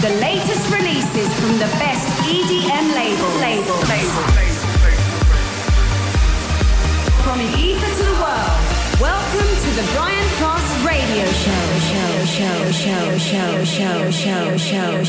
The 0.00 0.10
latest 0.10 0.37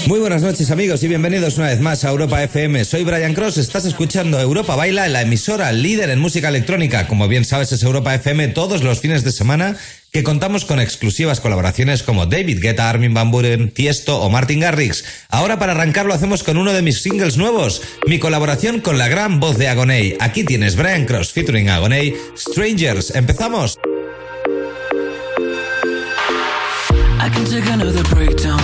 Muy 0.08 0.20
buenas 0.20 0.42
noches 0.42 0.72
amigos 0.72 1.04
y 1.04 1.08
bienvenidos 1.08 1.58
una 1.58 1.68
vez 1.68 1.80
más 1.80 2.04
a 2.04 2.10
Europa 2.10 2.42
FM. 2.42 2.84
Soy 2.84 3.04
Brian 3.04 3.34
Cross, 3.34 3.58
estás 3.58 3.86
escuchando 3.86 4.40
Europa 4.40 4.76
Baila, 4.76 5.08
la 5.08 5.22
emisora 5.22 5.72
líder 5.72 6.10
en 6.10 6.20
música 6.20 6.50
electrónica. 6.50 7.08
Como 7.08 7.28
bien 7.28 7.46
sabes 7.46 7.72
es 7.72 7.84
Europa 7.84 8.16
FM 8.16 8.50
todos 8.50 8.84
los 8.84 9.00
fines 9.02 9.24
de 9.24 9.32
semana 9.32 9.78
que 10.12 10.24
contamos 10.24 10.66
con 10.66 10.80
exclusivas 10.80 11.40
colaboraciones 11.40 12.02
como 12.02 12.26
David 12.26 12.60
Guetta, 12.62 12.90
Armin 12.90 13.14
Van 13.14 13.30
Buren, 13.30 13.70
Tiesto 13.72 14.20
o 14.20 14.30
Martin 14.30 14.62
Garrix. 14.62 15.04
Ahora 15.30 15.60
para 15.60 15.74
arrancar 15.74 16.06
lo 16.06 16.14
hacemos 16.14 16.44
con 16.44 16.58
uno 16.58 16.74
de 16.74 16.82
mis 16.82 17.04
singles 17.04 17.38
nuevos, 17.38 17.82
mi 18.08 18.18
colaboración 18.18 18.82
con 18.82 18.98
la 18.98 19.08
gran 19.08 19.40
voz 19.40 19.58
de 19.58 19.68
Agoney. 19.68 20.16
Aquí 20.20 20.44
tienes 20.44 20.76
Brian 20.76 21.06
Cross 21.06 21.32
featuring 21.34 21.70
Agoney, 21.70 22.16
Strangers. 22.36 23.14
¡Empezamos! 23.16 23.78
Another 27.52 28.04
breakdown. 28.14 28.60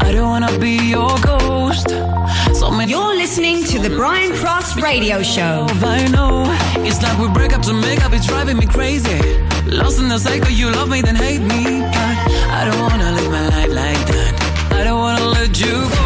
I 0.00 0.10
don't 0.10 0.30
wanna 0.30 0.58
be 0.58 0.78
your 0.88 1.18
ghost. 1.20 1.90
So 2.54 2.72
You're 2.80 3.14
listening 3.14 3.62
to 3.64 3.78
the 3.78 3.90
Brian 3.90 4.32
Cross 4.32 4.80
Radio 4.80 5.22
Show. 5.22 5.66
I 5.82 6.08
know 6.08 6.44
it's 6.78 7.02
like 7.02 7.18
we 7.18 7.28
break 7.28 7.52
up 7.52 7.60
to 7.62 7.74
make 7.74 8.02
up. 8.02 8.14
It's 8.14 8.26
driving 8.26 8.56
me 8.56 8.64
crazy. 8.64 9.20
Lost 9.66 9.98
in 9.98 10.08
the 10.08 10.18
cycle, 10.18 10.50
you 10.50 10.70
love 10.70 10.88
me 10.88 11.02
then 11.02 11.14
hate 11.14 11.42
me. 11.42 11.82
But 11.82 12.16
I 12.58 12.64
don't 12.64 12.80
wanna 12.80 13.12
live 13.12 13.30
my 13.30 13.48
life 13.48 13.72
like 13.74 14.06
that. 14.06 14.72
I 14.72 14.84
don't 14.84 14.98
wanna 14.98 15.26
let 15.26 15.60
you 15.60 15.72
go. 15.72 16.05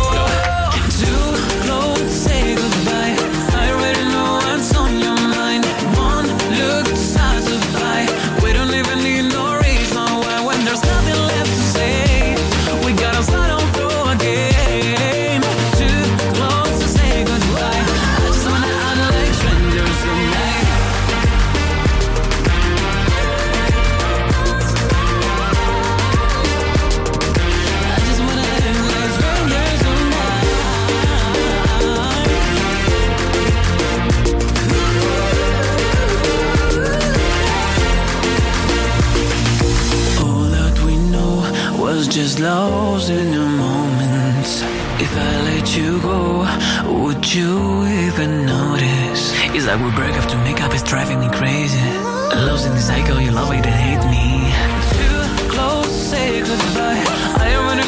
Lost 42.41 43.09
in 43.09 43.31
the 43.31 43.45
moment. 43.45 44.47
If 44.99 45.11
I 45.15 45.31
let 45.49 45.77
you 45.77 46.01
go, 46.01 46.45
would 47.03 47.23
you 47.33 47.85
even 47.85 48.45
notice? 48.45 49.31
It's 49.55 49.65
like 49.67 49.79
we 49.79 49.91
break 49.91 50.15
up 50.17 50.27
to 50.29 50.37
make 50.37 50.61
up, 50.61 50.73
it's 50.73 50.83
driving 50.83 51.19
me 51.19 51.29
crazy. 51.29 51.85
Lost 52.47 52.65
in 52.65 52.73
the 52.73 52.81
cycle, 52.81 53.19
you 53.21 53.31
love 53.31 53.51
it 53.51 53.65
and 53.65 53.79
hate 53.87 54.05
me. 54.09 54.27
Too 54.97 55.21
close, 55.53 55.91
say 56.11 56.41
goodbye. 56.41 57.03
I 57.45 57.55
already 57.57 57.80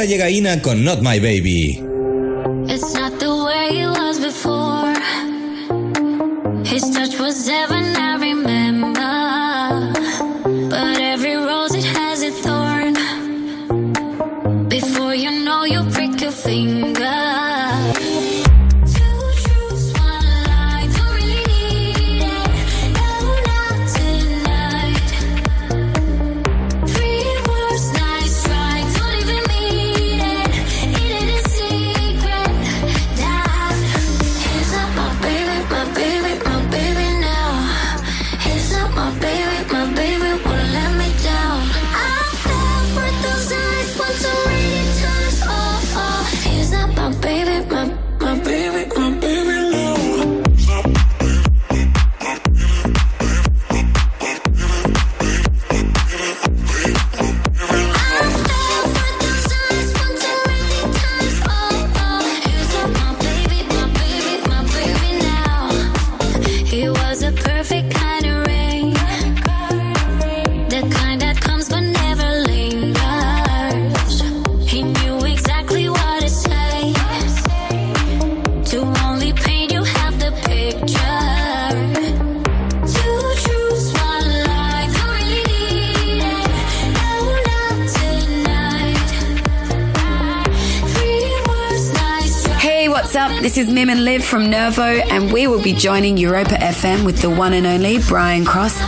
Ahora 0.00 0.08
llega 0.08 0.30
Ina 0.30 0.62
con 0.62 0.82
Not 0.82 1.02
My 1.02 1.20
Baby. 1.20 1.89
from 94.30 94.48
Nervo, 94.48 94.84
and 94.84 95.32
we 95.32 95.48
will 95.48 95.60
be 95.60 95.72
joining 95.72 96.16
Europa 96.16 96.54
FM 96.54 97.04
with 97.04 97.20
the 97.20 97.28
one 97.28 97.52
and 97.52 97.66
only 97.66 97.98
Brian 97.98 98.44
Cross. 98.44 98.78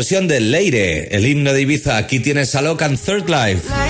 versión 0.00 0.28
de 0.28 0.40
Leire, 0.40 1.14
el 1.14 1.26
himno 1.26 1.52
de 1.52 1.60
Ibiza. 1.60 1.98
Aquí 1.98 2.20
tienes 2.20 2.54
a 2.54 2.62
Locan 2.62 2.96
Third 2.96 3.28
Life. 3.28 3.89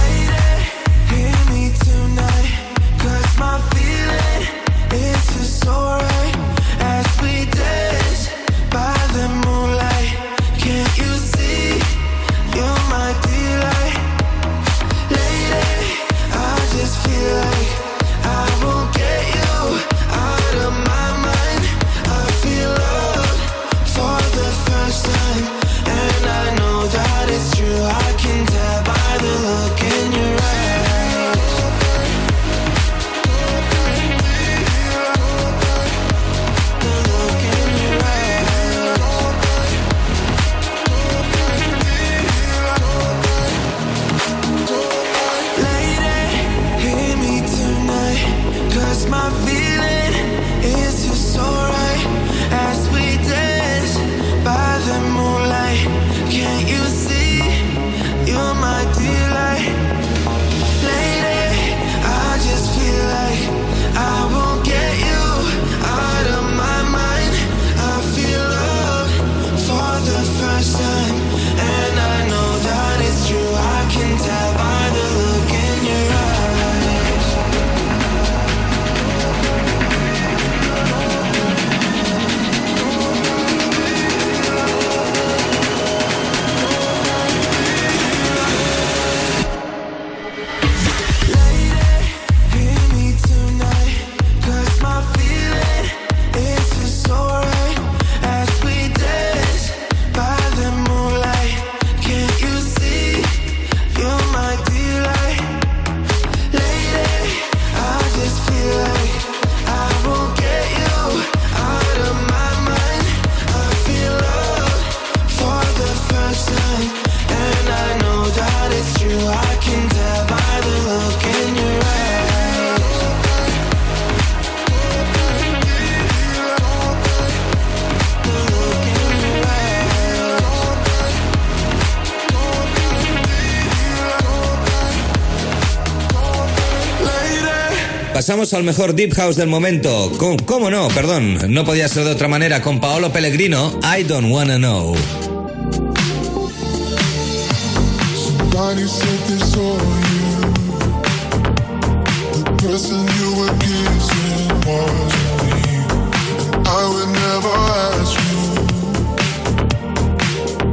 Pasamos 138.21 138.53
al 138.53 138.63
mejor 138.63 138.93
Deep 138.93 139.15
House 139.15 139.35
del 139.35 139.49
momento. 139.49 140.11
Con, 140.19 140.37
¿Cómo 140.37 140.69
no? 140.69 140.89
Perdón, 140.89 141.39
no 141.51 141.65
podía 141.65 141.87
ser 141.87 142.03
de 142.03 142.11
otra 142.11 142.27
manera. 142.27 142.61
Con 142.61 142.79
Paolo 142.79 143.11
Pellegrino, 143.11 143.79
I 143.81 144.03
Don't 144.03 144.31
Wanna 144.31 144.57
Know. 144.59 144.93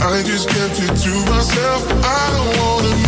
I 0.00 0.22
just 0.22 0.48
kept 0.50 0.80
it 0.80 0.94
to 1.02 1.10
myself. 1.30 1.82
I 2.04 2.30
don't 2.30 2.56
wanna 2.58 3.07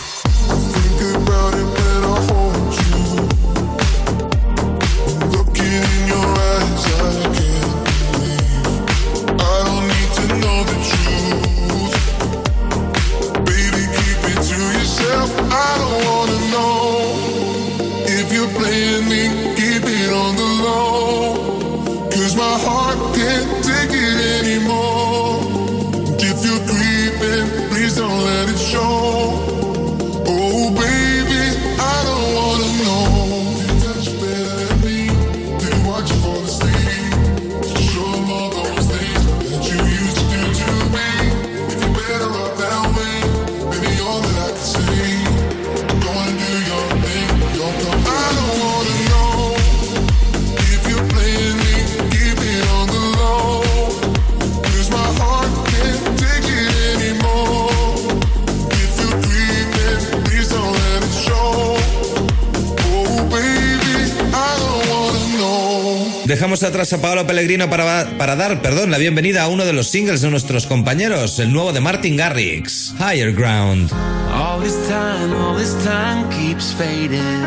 Dejamos 66.61 66.75
atrás 66.75 66.93
a 66.93 67.01
Paolo 67.01 67.25
Pellegrino 67.25 67.71
para, 67.71 68.05
para 68.19 68.35
dar 68.35 68.61
perdón, 68.61 68.91
la 68.91 68.99
bienvenida 68.99 69.41
a 69.41 69.47
uno 69.47 69.65
de 69.65 69.73
los 69.73 69.87
singles 69.87 70.21
de 70.21 70.29
nuestros 70.29 70.67
compañeros, 70.67 71.39
el 71.39 71.51
nuevo 71.51 71.73
de 71.73 71.79
Martin 71.79 72.15
Garrix, 72.15 72.93
Higher 72.99 73.33
Ground. 73.33 73.91
All 74.31 74.61
this 74.61 74.75
time, 74.87 75.33
all 75.33 75.57
this 75.57 75.73
time 75.83 76.29
keeps 76.29 76.71
fading, 76.71 77.41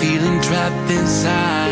feeling 0.00 0.40
trapped 0.40 0.90
inside. 0.90 1.68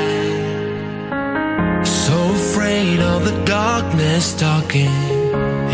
So 1.84 2.14
afraid 2.34 3.00
of 3.00 3.24
the 3.24 3.44
darkness 3.44 4.36
talking 4.38 4.86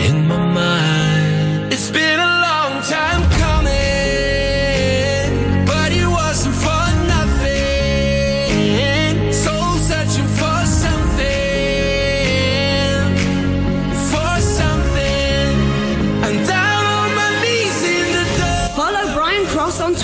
in 0.08 0.26
my 0.26 0.38
mind. 0.38 1.13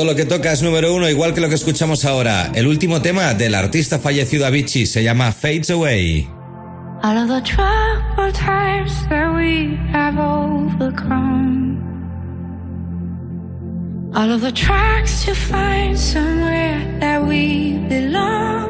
Todo 0.00 0.12
lo 0.12 0.16
que 0.16 0.24
toca 0.24 0.50
es 0.50 0.62
número 0.62 0.94
uno, 0.94 1.10
igual 1.10 1.34
que 1.34 1.42
lo 1.42 1.50
que 1.50 1.56
escuchamos 1.56 2.06
ahora. 2.06 2.50
El 2.54 2.66
último 2.66 3.02
tema 3.02 3.34
del 3.34 3.54
artista 3.54 3.98
fallecido 3.98 4.46
Avicii 4.46 4.86
se 4.86 5.02
llama 5.04 5.30
Fades 5.30 5.68
Away. 5.68 6.26
All 7.02 7.18
of 7.18 7.28
the 7.28 7.42
troubled 7.42 8.34
times 8.34 8.94
that 9.10 9.30
we 9.36 9.78
have 9.92 10.18
overcome. 10.18 11.76
All 14.14 14.32
of 14.32 14.40
the 14.40 14.52
tracks 14.52 15.22
to 15.26 15.34
find 15.34 15.98
somewhere 15.98 16.80
that 17.00 17.22
we 17.22 17.76
belong. 17.90 18.69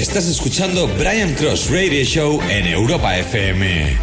Estás 0.00 0.26
escuchando 0.28 0.88
Brian 0.96 1.34
Cross 1.34 1.68
Radio 1.70 2.02
Show 2.06 2.40
en 2.48 2.66
Europa 2.66 3.18
FM. 3.18 3.98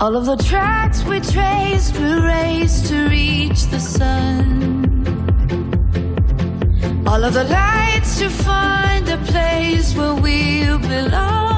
All 0.00 0.16
of 0.16 0.24
the 0.24 0.42
tracks 0.42 1.04
we 1.04 1.20
traced, 1.20 1.94
we 1.98 2.10
raced 2.22 2.86
to 2.88 3.06
reach 3.10 3.66
the 3.66 3.78
sun. 3.78 5.04
All 7.06 7.22
of 7.22 7.34
the 7.34 7.44
lights 7.44 8.18
to 8.20 8.30
find 8.30 9.06
a 9.10 9.18
place 9.26 9.94
where 9.94 10.14
we 10.14 10.64
belong. 10.88 11.53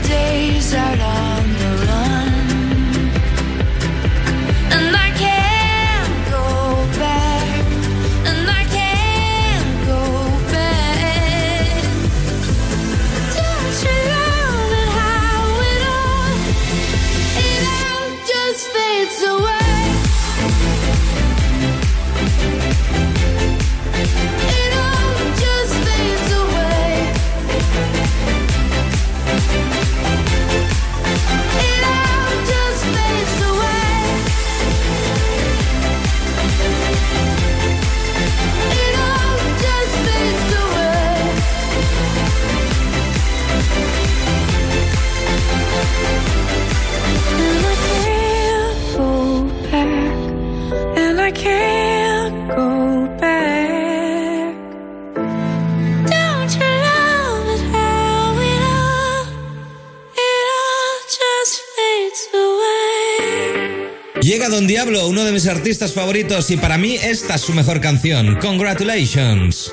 The 0.00 0.08
days 0.08 0.74
out 0.74 1.00
on 1.00 1.27
artistas 65.46 65.92
favoritos, 65.92 66.50
y 66.50 66.56
para 66.56 66.78
mí 66.78 66.96
esta 66.96 67.36
es 67.36 67.42
su 67.42 67.52
mejor 67.52 67.80
canción. 67.80 68.36
Congratulations. 68.40 69.72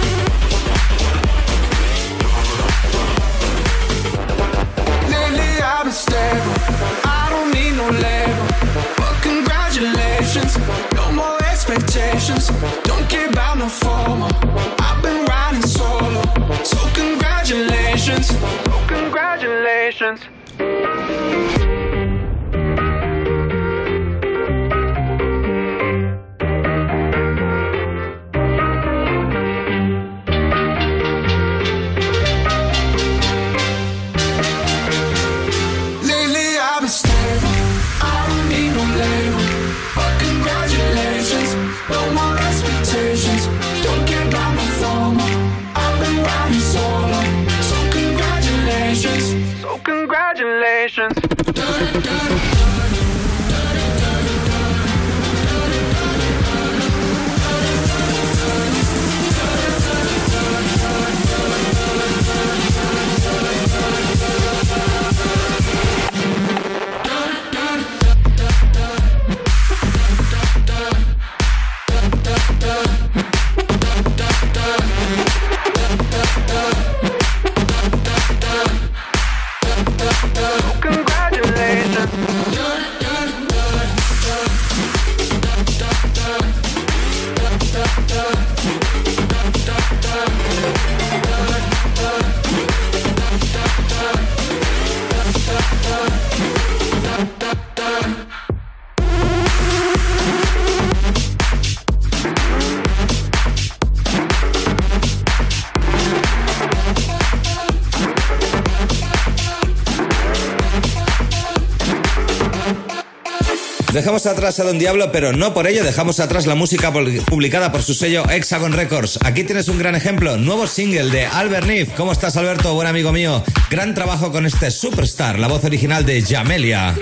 Dejamos 114.11 114.25
atrás 114.25 114.59
a 114.59 114.65
Don 114.65 114.77
Diablo, 114.77 115.09
pero 115.13 115.31
no 115.31 115.53
por 115.53 115.67
ello 115.67 115.85
dejamos 115.85 116.19
atrás 116.19 116.45
la 116.45 116.53
música 116.53 116.91
publicada 116.91 117.71
por 117.71 117.81
su 117.81 117.93
sello 117.93 118.29
Hexagon 118.29 118.73
Records. 118.73 119.17
Aquí 119.23 119.45
tienes 119.45 119.69
un 119.69 119.79
gran 119.79 119.95
ejemplo, 119.95 120.35
nuevo 120.35 120.67
single 120.67 121.09
de 121.11 121.27
Albert 121.27 121.65
Nif. 121.65 121.93
¿Cómo 121.95 122.11
estás, 122.11 122.35
Alberto? 122.35 122.73
Buen 122.73 122.89
amigo 122.89 123.13
mío. 123.13 123.41
Gran 123.69 123.95
trabajo 123.95 124.33
con 124.33 124.45
este 124.45 124.69
superstar, 124.69 125.39
la 125.39 125.47
voz 125.47 125.63
original 125.63 126.05
de 126.05 126.21
Jamelia. 126.23 126.93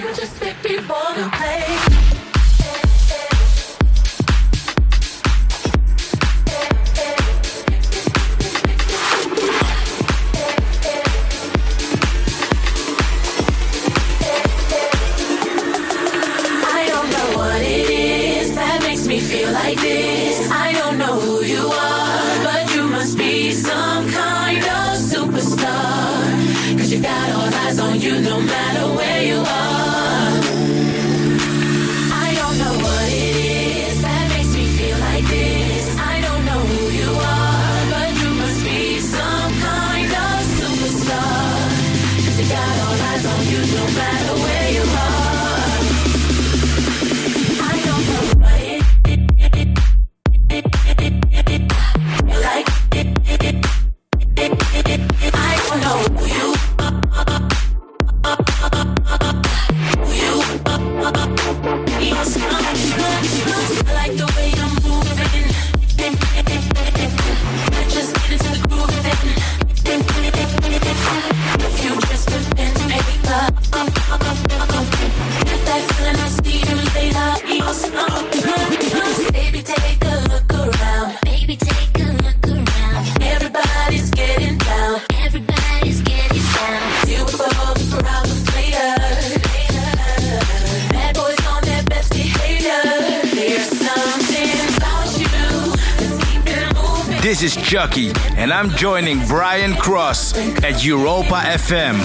Chucky, 97.69 98.11
and 98.35 98.51
I'm 98.51 98.71
joining 98.71 99.23
Brian 99.27 99.75
Cross 99.75 100.35
at 100.63 100.83
Europa 100.83 101.35
FM. 101.35 101.97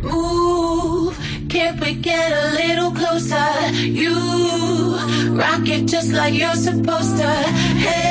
Move, 0.00 1.18
can 1.50 1.78
we 1.80 1.92
get 1.92 2.32
a 2.32 2.52
little 2.52 2.90
closer? 2.90 3.68
You 3.82 4.96
rock 5.36 5.68
it 5.68 5.84
just 5.84 6.10
like 6.10 6.32
you're 6.32 6.54
supposed 6.54 7.18
to. 7.18 7.28
Hey, 7.84 8.03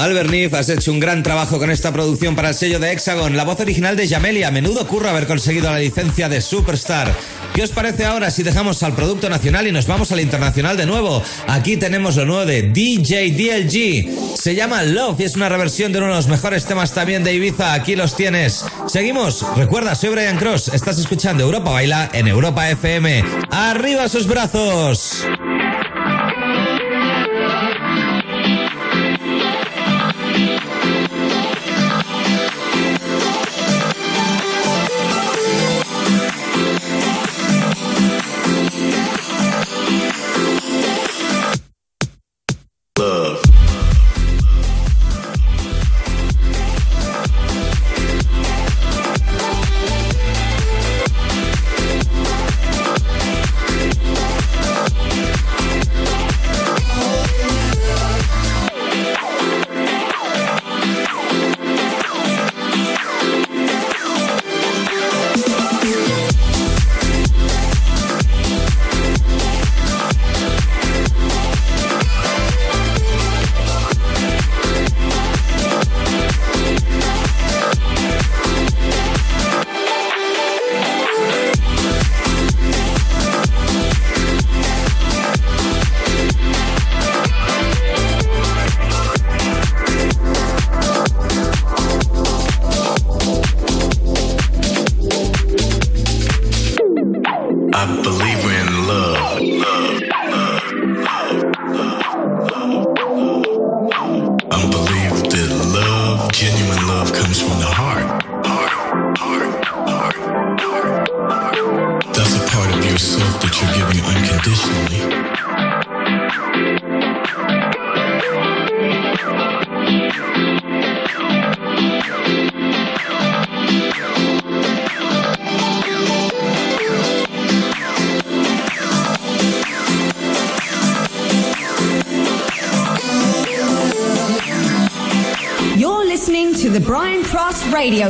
Albert 0.00 0.30
Nif, 0.30 0.54
has 0.54 0.70
hecho 0.70 0.92
un 0.92 0.98
gran 0.98 1.22
trabajo 1.22 1.58
con 1.58 1.70
esta 1.70 1.92
producción 1.92 2.34
para 2.34 2.48
el 2.48 2.54
sello 2.54 2.78
de 2.78 2.90
Hexagon, 2.90 3.36
la 3.36 3.44
voz 3.44 3.60
original 3.60 3.96
de 3.96 4.08
Jamelia. 4.08 4.50
Menudo 4.50 4.86
curro 4.86 5.10
haber 5.10 5.26
conseguido 5.26 5.70
la 5.70 5.78
licencia 5.78 6.30
de 6.30 6.40
Superstar. 6.40 7.14
¿Qué 7.54 7.62
os 7.62 7.70
parece 7.70 8.06
ahora 8.06 8.30
si 8.30 8.42
dejamos 8.42 8.82
al 8.82 8.94
producto 8.94 9.28
nacional 9.28 9.66
y 9.66 9.72
nos 9.72 9.86
vamos 9.86 10.10
al 10.10 10.20
internacional 10.20 10.78
de 10.78 10.86
nuevo? 10.86 11.22
Aquí 11.48 11.76
tenemos 11.76 12.16
lo 12.16 12.24
nuevo 12.24 12.46
de 12.46 12.62
DJ 12.62 13.32
DLG. 13.32 14.38
Se 14.38 14.54
llama 14.54 14.84
Love 14.84 15.20
y 15.20 15.24
es 15.24 15.36
una 15.36 15.50
reversión 15.50 15.92
de 15.92 15.98
uno 15.98 16.08
de 16.08 16.14
los 16.14 16.28
mejores 16.28 16.64
temas 16.64 16.94
también 16.94 17.22
de 17.22 17.34
Ibiza. 17.34 17.74
Aquí 17.74 17.94
los 17.94 18.16
tienes. 18.16 18.64
Seguimos. 18.86 19.44
Recuerda, 19.54 19.94
soy 19.94 20.08
Brian 20.08 20.38
Cross. 20.38 20.68
Estás 20.68 20.98
escuchando 20.98 21.44
Europa 21.44 21.72
Baila 21.72 22.08
en 22.14 22.26
Europa 22.26 22.70
FM. 22.70 23.22
¡Arriba 23.50 24.08
sus 24.08 24.26
brazos! 24.26 25.26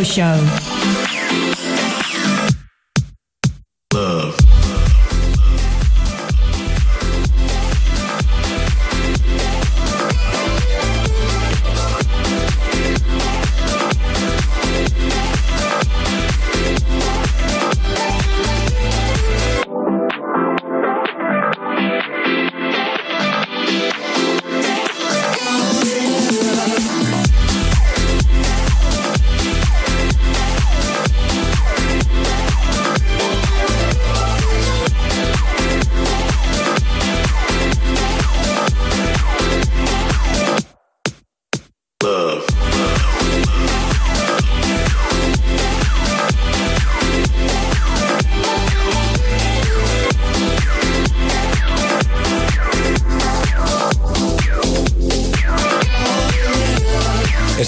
Show. 0.04 0.59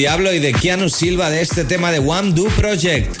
Diablo 0.00 0.32
y 0.32 0.38
de 0.38 0.54
Keanu 0.54 0.88
Silva 0.88 1.28
de 1.28 1.42
este 1.42 1.62
tema 1.62 1.92
de 1.92 1.98
One 1.98 2.32
Do 2.32 2.44
Project. 2.56 3.20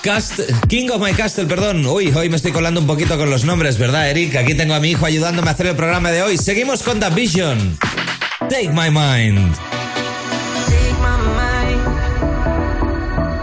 Cast, 0.00 0.40
King 0.68 0.88
of 0.88 1.02
My 1.02 1.12
Castle, 1.12 1.44
perdón. 1.44 1.84
Uy, 1.84 2.10
hoy 2.14 2.30
me 2.30 2.36
estoy 2.36 2.50
colando 2.50 2.80
un 2.80 2.86
poquito 2.86 3.18
con 3.18 3.28
los 3.28 3.44
nombres, 3.44 3.76
¿verdad, 3.76 4.08
Eric? 4.08 4.36
Aquí 4.36 4.54
tengo 4.54 4.72
a 4.72 4.80
mi 4.80 4.92
hijo 4.92 5.04
ayudándome 5.04 5.50
a 5.50 5.52
hacer 5.52 5.66
el 5.66 5.76
programa 5.76 6.10
de 6.10 6.22
hoy. 6.22 6.38
Seguimos 6.38 6.82
con 6.82 6.98
The 6.98 7.10
Vision. 7.10 7.76
Take 8.48 8.70
my 8.70 8.88
mind. 8.88 9.54
Take 10.64 10.94
my 11.02 11.18
mind. 11.36 11.84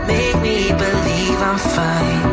Make 0.07 0.35
me 0.41 0.73
believe 0.73 1.39
I'm 1.39 1.59
fine. 1.59 2.32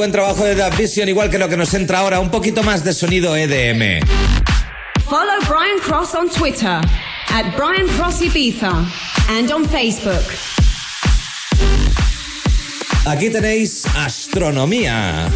Buen 0.00 0.12
trabajo 0.12 0.44
de 0.44 0.54
Dub 0.54 0.74
Vision, 0.78 1.10
igual 1.10 1.28
que 1.28 1.38
lo 1.38 1.46
que 1.46 1.58
nos 1.58 1.74
entra 1.74 1.98
ahora, 1.98 2.20
un 2.20 2.30
poquito 2.30 2.62
más 2.62 2.82
de 2.82 2.94
sonido 2.94 3.36
EDM. 3.36 4.00
Follow 5.04 5.38
Brian 5.46 5.78
Cross 5.82 6.14
on 6.14 6.30
Twitter 6.30 6.80
at 7.28 7.54
Brian 7.54 7.86
Cross 7.98 8.22
Ibiza 8.22 8.86
and 9.28 9.52
on 9.52 9.68
Facebook. 9.68 10.24
Aquí 13.04 13.28
tenéis 13.28 13.84
astronomía. 13.94 15.28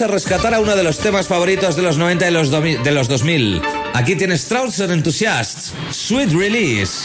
A 0.00 0.06
rescatar 0.06 0.54
a 0.54 0.60
uno 0.60 0.76
de 0.76 0.84
los 0.84 0.98
temas 0.98 1.26
favoritos 1.26 1.74
de 1.74 1.82
los 1.82 1.98
90 1.98 2.28
y 2.28 2.30
los, 2.30 2.50
de 2.52 2.90
los 2.92 3.08
2000. 3.08 3.60
Aquí 3.94 4.14
tienes 4.14 4.46
Trouser 4.46 4.92
Enthusiasts, 4.92 5.72
Sweet 5.90 6.30
Release. 6.30 6.97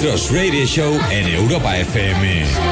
Cross 0.00 0.30
Radio 0.30 0.64
Show 0.66 0.98
en 1.10 1.28
Europa 1.28 1.76
FM. 1.76 2.69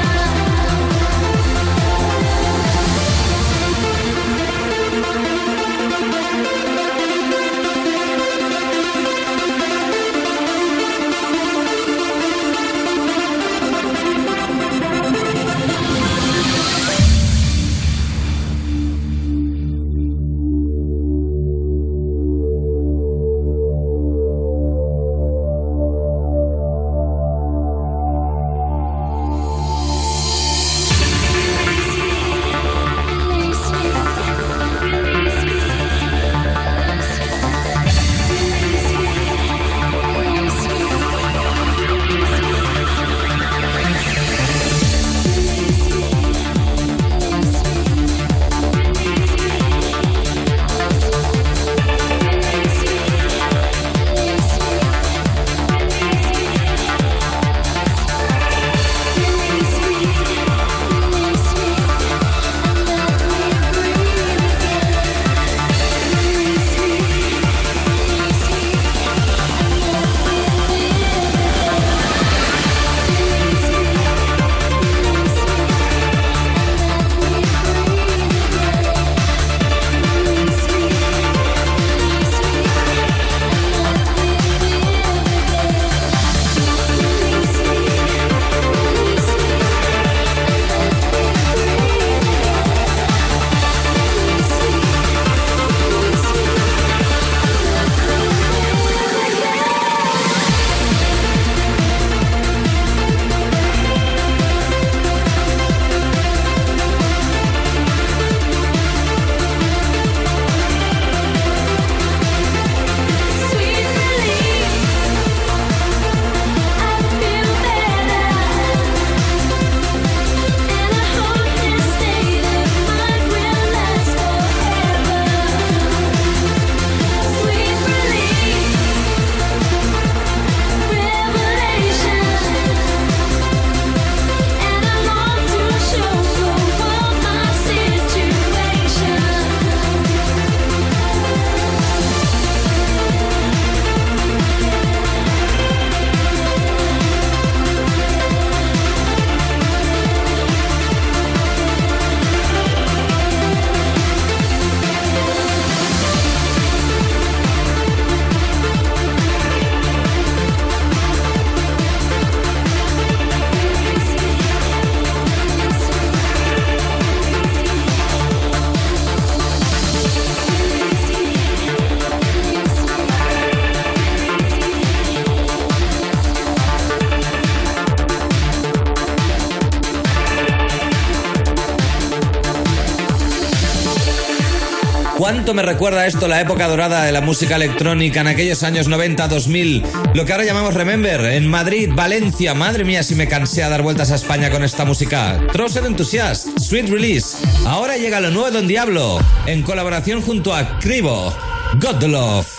Me 185.53 185.63
recuerda 185.63 186.05
esto 186.05 186.27
la 186.27 186.41
época 186.41 186.67
dorada 186.67 187.05
de 187.05 187.11
la 187.11 187.21
música 187.21 187.55
electrónica 187.55 188.21
en 188.21 188.27
aquellos 188.27 188.61
años 188.61 188.87
90-2000? 188.87 190.13
Lo 190.13 190.23
que 190.23 190.31
ahora 190.31 190.45
llamamos 190.45 190.75
Remember, 190.75 191.21
en 191.25 191.47
Madrid, 191.47 191.89
Valencia. 191.91 192.53
Madre 192.53 192.83
mía, 192.83 193.01
si 193.01 193.15
me 193.15 193.27
cansé 193.27 193.63
a 193.63 193.69
dar 193.69 193.81
vueltas 193.81 194.11
a 194.11 194.15
España 194.15 194.51
con 194.51 194.63
esta 194.63 194.85
música. 194.85 195.41
Trousers 195.51 195.87
Enthusiast, 195.87 196.59
Sweet 196.59 196.89
Release. 196.89 197.37
Ahora 197.65 197.97
llega 197.97 198.19
lo 198.19 198.29
nuevo 198.29 198.51
Don 198.51 198.67
Diablo, 198.67 199.19
en 199.47 199.63
colaboración 199.63 200.21
junto 200.21 200.53
a 200.53 200.77
Cribo. 200.77 201.35
God 201.79 201.95
the 201.97 202.07
Love. 202.07 202.58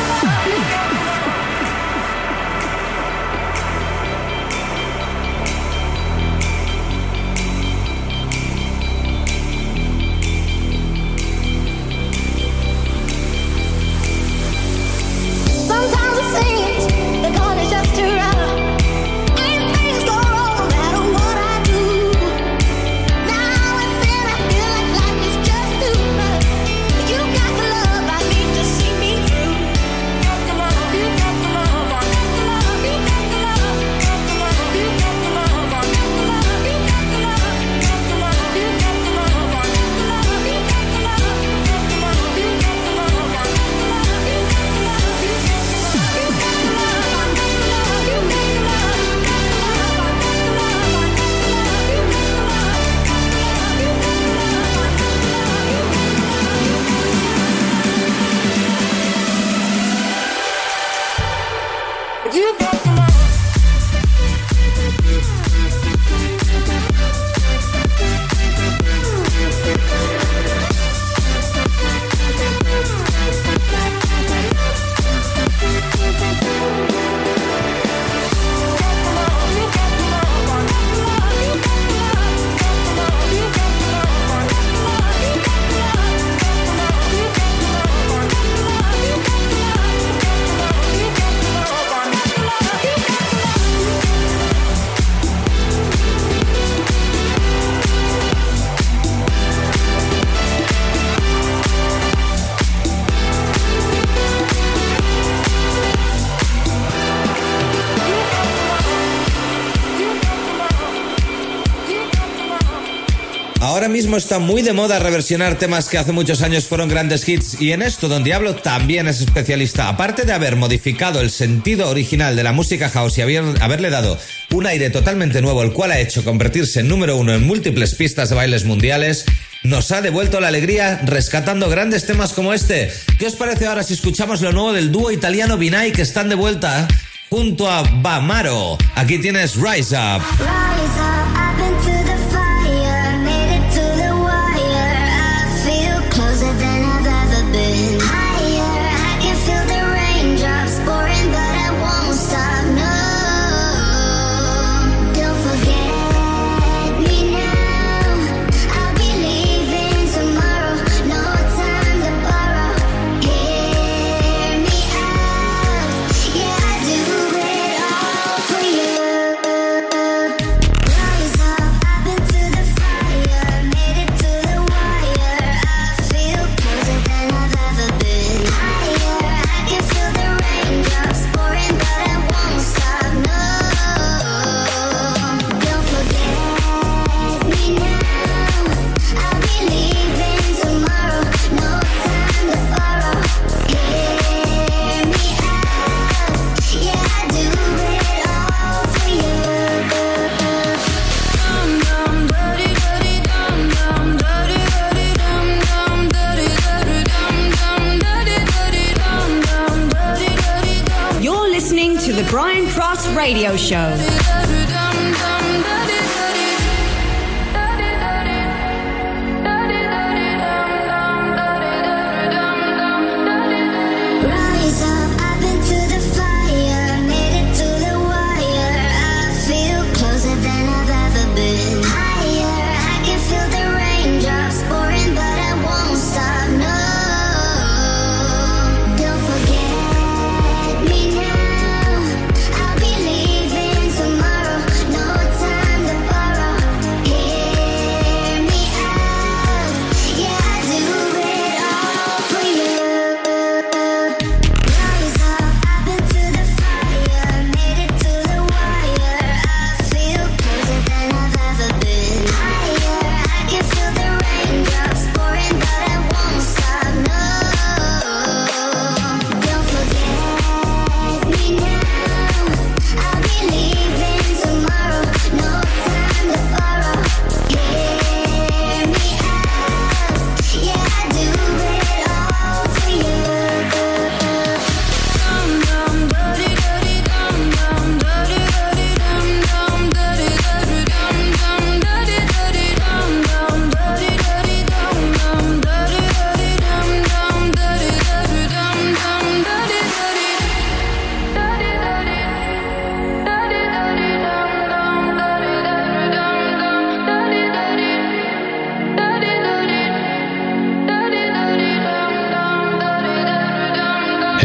mismo 114.11 114.17
está 114.17 114.39
muy 114.39 114.61
de 114.61 114.73
moda 114.73 114.99
reversionar 114.99 115.57
temas 115.57 115.87
que 115.87 115.97
hace 115.97 116.11
muchos 116.11 116.41
años 116.41 116.65
fueron 116.65 116.89
grandes 116.89 117.29
hits 117.29 117.61
y 117.61 117.71
en 117.71 117.81
esto 117.81 118.09
Don 118.09 118.25
Diablo 118.25 118.55
también 118.55 119.07
es 119.07 119.21
especialista. 119.21 119.87
Aparte 119.87 120.23
de 120.23 120.33
haber 120.33 120.57
modificado 120.57 121.21
el 121.21 121.31
sentido 121.31 121.89
original 121.89 122.35
de 122.35 122.43
la 122.43 122.51
música 122.51 122.89
house 122.89 123.17
y 123.19 123.21
haberle 123.21 123.89
dado 123.89 124.19
un 124.51 124.67
aire 124.67 124.89
totalmente 124.89 125.41
nuevo, 125.41 125.63
el 125.63 125.71
cual 125.71 125.91
ha 125.91 125.99
hecho 125.99 126.25
convertirse 126.25 126.81
en 126.81 126.89
número 126.89 127.15
uno 127.15 127.33
en 127.33 127.47
múltiples 127.47 127.95
pistas 127.95 128.27
de 128.27 128.35
bailes 128.35 128.65
mundiales, 128.65 129.23
nos 129.63 129.93
ha 129.93 130.01
devuelto 130.01 130.41
la 130.41 130.49
alegría 130.49 130.99
rescatando 131.05 131.69
grandes 131.69 132.05
temas 132.05 132.33
como 132.33 132.53
este. 132.53 132.91
¿Qué 133.17 133.27
os 133.27 133.37
parece 133.37 133.67
ahora 133.67 133.83
si 133.83 133.93
escuchamos 133.93 134.41
lo 134.41 134.51
nuevo 134.51 134.73
del 134.73 134.91
dúo 134.91 135.11
italiano 135.11 135.57
Vinay 135.57 135.93
que 135.93 136.01
están 136.01 136.27
de 136.27 136.35
vuelta 136.35 136.85
junto 137.29 137.71
a 137.71 137.83
Bamaro? 137.83 138.77
Aquí 138.95 139.19
tienes 139.19 139.55
Rise 139.55 139.95
Up. 139.95 140.21
Rise 140.37 140.99
up. 140.99 141.20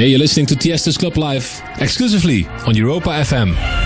Hey, 0.07 0.11
you're 0.11 0.21
listening 0.21 0.47
to 0.47 0.55
Tiesto's 0.55 0.97
Club 0.97 1.17
Live 1.17 1.61
exclusively 1.81 2.47
on 2.65 2.77
Europa 2.77 3.09
FM. 3.09 3.86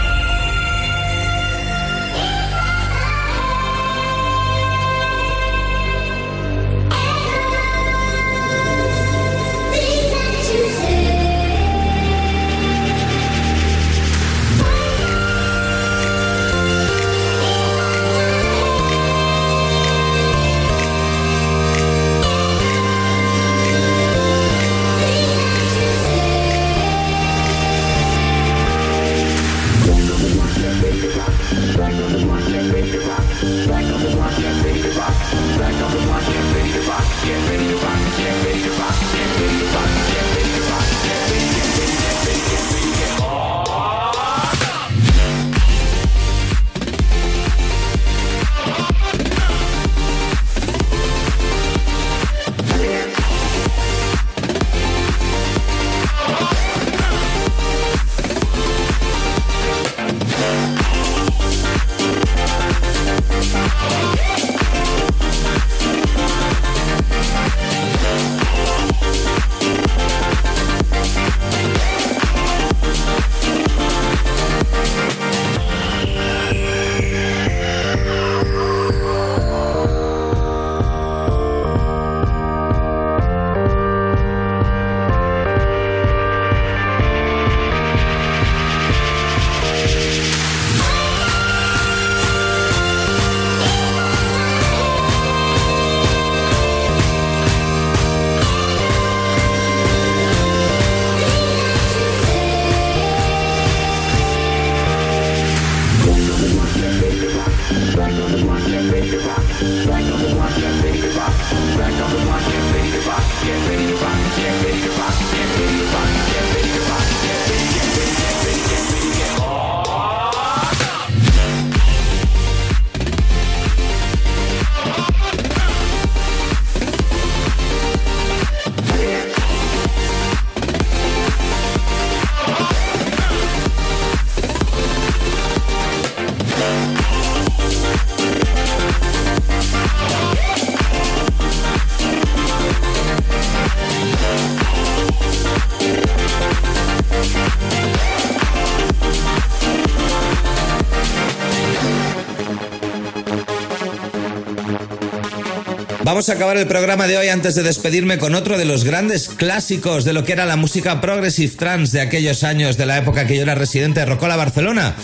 Vamos 156.21 156.29
a 156.29 156.35
acabar 156.35 156.59
el 156.59 156.67
programa 156.67 157.07
de 157.07 157.17
hoy 157.17 157.29
antes 157.29 157.55
de 157.55 157.63
despedirme 157.63 158.19
con 158.19 158.35
otro 158.35 158.59
de 158.59 158.67
los 158.67 158.85
grandes 158.85 159.31
clásicos 159.31 160.05
de 160.05 160.13
lo 160.13 160.23
que 160.23 160.35
era 160.35 160.45
la 160.45 160.57
música 160.57 161.01
progressive 161.01 161.55
trance 161.57 161.97
de 161.97 162.03
aquellos 162.03 162.45
años 162.45 162.77
de 162.77 162.85
la 162.85 162.99
época 162.99 163.27
que 163.27 163.37
yo 163.37 163.41
era 163.41 163.55
residente 163.55 164.01
de 164.01 164.05
Rocola, 164.05 164.37
Barcelona. 164.37 164.95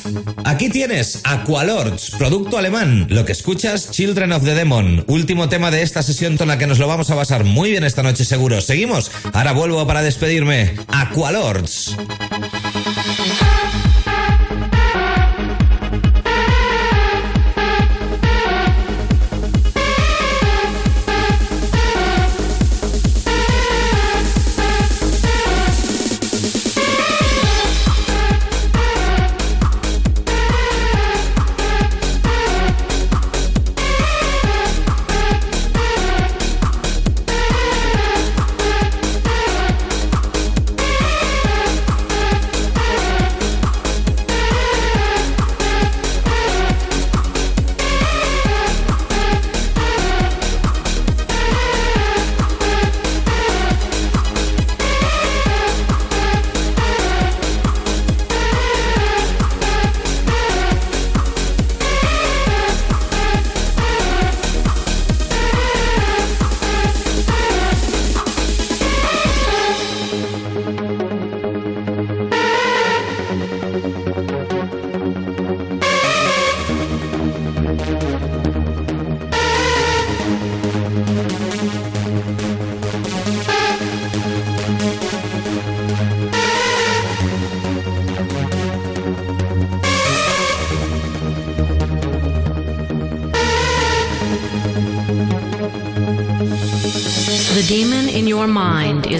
Aquí 0.44 0.68
tienes 0.68 1.22
Aqualords, 1.24 2.10
producto 2.18 2.58
alemán. 2.58 3.06
Lo 3.08 3.24
que 3.24 3.32
escuchas, 3.32 3.90
Children 3.92 4.32
of 4.32 4.44
the 4.44 4.52
Demon, 4.52 5.04
último 5.06 5.48
tema 5.48 5.70
de 5.70 5.80
esta 5.80 6.02
sesión 6.02 6.36
con 6.36 6.48
la 6.48 6.58
que 6.58 6.66
nos 6.66 6.78
lo 6.78 6.86
vamos 6.86 7.08
a 7.08 7.16
pasar 7.16 7.44
muy 7.44 7.70
bien 7.70 7.84
esta 7.84 8.02
noche 8.02 8.26
seguro. 8.26 8.60
Seguimos. 8.60 9.10
Ahora 9.32 9.52
vuelvo 9.52 9.86
para 9.86 10.02
despedirme. 10.02 10.74
Aqualords. 10.88 11.96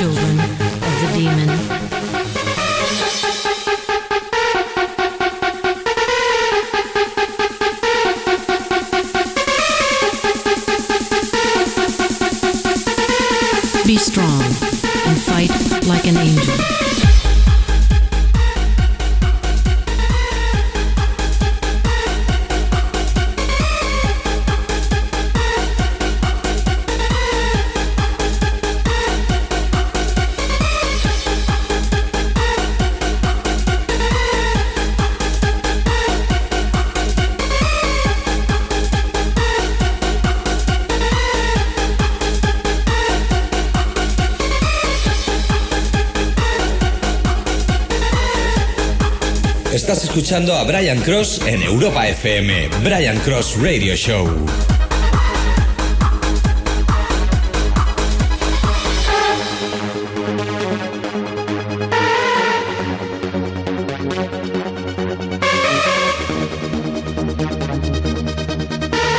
Children 0.00 0.40
of 0.40 1.00
the 1.02 1.08
demon. 1.12 1.49
A 50.32 50.64
Brian 50.64 51.00
Cross 51.00 51.40
en 51.44 51.60
Europa 51.60 52.06
FM, 52.06 52.68
Brian 52.84 53.18
Cross 53.18 53.56
Radio 53.56 53.96
Show. 53.96 54.26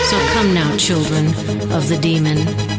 So 0.05 0.17
come 0.33 0.53
now, 0.53 0.77
children 0.77 1.27
of 1.73 1.89
the 1.89 1.97
demon. 2.01 2.70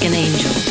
Like 0.00 0.08
an 0.08 0.14
angel. 0.14 0.69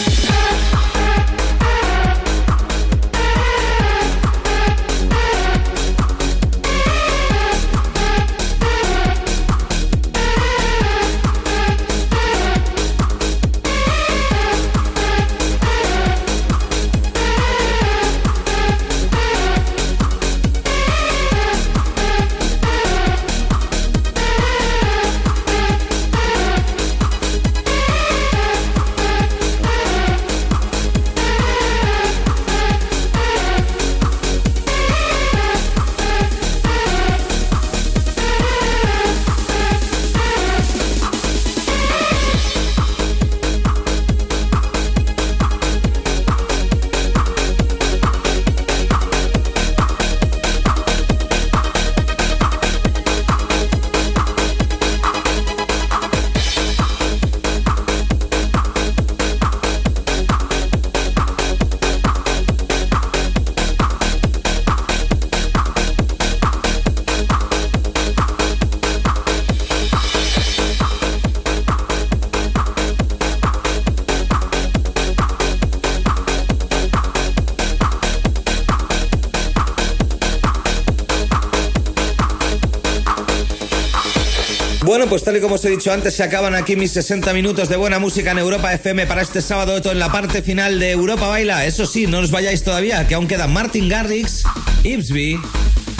Pues 85.09 85.23
tal 85.23 85.37
y 85.37 85.41
como 85.41 85.55
os 85.55 85.65
he 85.65 85.69
dicho 85.71 85.91
antes, 85.91 86.15
se 86.15 86.23
acaban 86.23 86.53
aquí 86.53 86.75
mis 86.75 86.91
60 86.91 87.33
minutos 87.33 87.67
de 87.67 87.77
buena 87.77 87.97
música 87.97 88.31
en 88.31 88.37
Europa 88.37 88.71
FM 88.73 89.07
para 89.07 89.23
este 89.23 89.41
sábado 89.41 89.91
en 89.91 89.97
la 89.97 90.11
parte 90.11 90.43
final 90.43 90.79
de 90.79 90.91
Europa 90.91 91.27
Baila. 91.27 91.65
Eso 91.65 91.87
sí, 91.87 92.05
no 92.05 92.19
os 92.19 92.29
vayáis 92.29 92.63
todavía, 92.63 93.07
que 93.07 93.15
aún 93.15 93.27
quedan 93.27 93.51
Martin 93.51 93.89
Garrix, 93.89 94.43
Ibsby, 94.83 95.39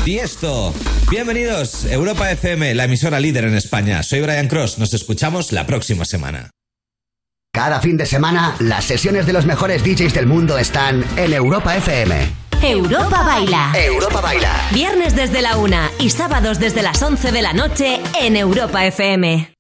Tiesto. 0.05 0.76
Bienvenidos, 1.10 1.86
Europa 1.86 2.30
FM, 2.32 2.76
la 2.76 2.84
emisora 2.84 3.20
líder 3.20 3.45
en 3.45 3.55
España. 3.55 4.03
Soy 4.03 4.22
Brian 4.22 4.47
Cross, 4.47 4.78
nos 4.78 4.93
escuchamos 4.93 5.51
la 5.51 5.66
próxima 5.66 6.05
semana. 6.05 6.51
Cada 7.51 7.82
fin 7.82 7.97
de 7.97 8.05
semana, 8.05 8.55
las 8.60 8.86
sesiones 8.86 9.26
de 9.26 9.34
los 9.34 9.47
mejores 9.47 9.84
DJs 9.84 10.14
del 10.14 10.28
mundo 10.28 10.60
están 10.60 11.03
en 11.18 11.34
Europa 11.34 11.76
FM. 11.76 12.39
Europa 12.62 13.24
Baila. 13.24 13.72
Europa 13.74 14.22
Baila. 14.22 14.51
Viernes 14.72 15.16
desde 15.16 15.41
la 15.41 15.57
una 15.57 15.91
y 15.99 16.10
sábados 16.10 16.60
desde 16.60 16.82
las 16.82 17.01
11 17.01 17.32
de 17.32 17.41
la 17.41 17.53
noche 17.53 18.01
en 18.20 18.36
Europa 18.36 18.86
FM. 18.86 19.59